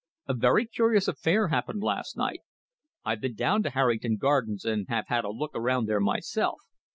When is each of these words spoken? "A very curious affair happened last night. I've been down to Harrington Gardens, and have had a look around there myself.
"A 0.27 0.33
very 0.33 0.65
curious 0.65 1.07
affair 1.07 1.49
happened 1.49 1.83
last 1.83 2.17
night. 2.17 2.39
I've 3.05 3.21
been 3.21 3.35
down 3.35 3.61
to 3.61 3.69
Harrington 3.69 4.17
Gardens, 4.17 4.65
and 4.65 4.87
have 4.89 5.09
had 5.09 5.23
a 5.25 5.29
look 5.29 5.51
around 5.53 5.85
there 5.85 5.99
myself. 6.01 6.61